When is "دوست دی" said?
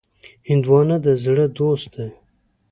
1.57-2.07